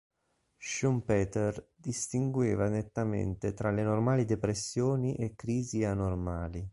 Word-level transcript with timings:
Schumpeter 0.57 1.69
distingueva 1.75 2.67
nettamente 2.69 3.53
tra 3.53 3.69
le 3.69 3.83
normali 3.83 4.25
depressioni 4.25 5.13
e 5.13 5.35
crisi 5.35 5.83
anormali. 5.83 6.67